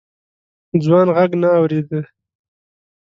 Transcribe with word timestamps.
ځوان 0.83 1.07
غږ 1.15 1.31
نه 1.41 1.49
اورېده. 1.57 1.99